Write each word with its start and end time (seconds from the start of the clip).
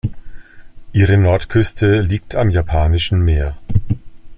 Ihre 0.93 1.15
Nordküste 1.15 1.99
liegt 2.01 2.33
am 2.35 2.49
Japanischen 2.49 3.21
Meer. 3.21 3.59